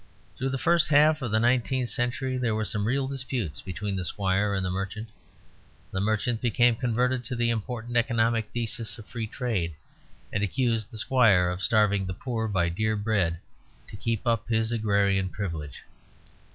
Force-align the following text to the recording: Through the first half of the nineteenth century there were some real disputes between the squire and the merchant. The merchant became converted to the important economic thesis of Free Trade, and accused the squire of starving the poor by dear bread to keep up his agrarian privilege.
Through 0.35 0.49
the 0.49 0.57
first 0.57 0.87
half 0.87 1.21
of 1.21 1.29
the 1.29 1.39
nineteenth 1.39 1.89
century 1.89 2.35
there 2.35 2.55
were 2.55 2.65
some 2.65 2.87
real 2.87 3.07
disputes 3.07 3.61
between 3.61 3.95
the 3.95 4.03
squire 4.03 4.55
and 4.55 4.65
the 4.65 4.71
merchant. 4.71 5.09
The 5.91 6.01
merchant 6.01 6.41
became 6.41 6.75
converted 6.75 7.23
to 7.25 7.35
the 7.35 7.51
important 7.51 7.95
economic 7.95 8.49
thesis 8.49 8.97
of 8.97 9.05
Free 9.05 9.27
Trade, 9.27 9.75
and 10.33 10.41
accused 10.41 10.89
the 10.89 10.97
squire 10.97 11.51
of 11.51 11.61
starving 11.61 12.07
the 12.07 12.15
poor 12.15 12.47
by 12.47 12.67
dear 12.67 12.95
bread 12.95 13.37
to 13.89 13.95
keep 13.95 14.25
up 14.25 14.49
his 14.49 14.71
agrarian 14.71 15.29
privilege. 15.29 15.83